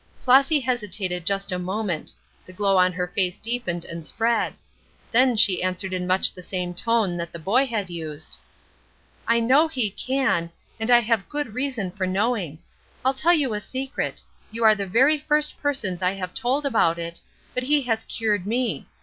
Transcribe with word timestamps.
Flossy 0.19 0.59
hesitated 0.59 1.27
just 1.27 1.51
a 1.51 1.59
moment; 1.59 2.11
the 2.43 2.51
glow 2.53 2.75
on 2.75 2.91
her 2.91 3.05
face 3.05 3.37
deepened 3.37 3.85
and 3.85 4.03
spread. 4.03 4.55
Then 5.11 5.37
she 5.37 5.61
answered 5.61 5.93
in 5.93 6.07
much 6.07 6.33
the 6.33 6.41
same 6.41 6.73
tone 6.73 7.17
that 7.17 7.31
the 7.31 7.37
boy 7.37 7.67
had 7.67 7.91
used: 7.91 8.39
"I 9.27 9.39
know 9.39 9.67
he 9.67 9.91
can, 9.91 10.49
and 10.79 10.89
I 10.89 11.01
have 11.01 11.29
good 11.29 11.53
reason 11.53 11.91
for 11.91 12.07
knowing. 12.07 12.57
I'll 13.05 13.13
tell 13.13 13.33
you 13.35 13.53
a 13.53 13.61
secret; 13.61 14.23
you 14.49 14.63
are 14.63 14.73
the 14.73 14.87
very 14.87 15.19
first 15.19 15.61
persons 15.61 16.01
I 16.01 16.13
have 16.13 16.33
told 16.33 16.65
about 16.65 16.97
it, 16.97 17.21
but 17.53 17.61
he 17.61 17.83
has 17.83 18.03
cured 18.05 18.47
me. 18.47 18.87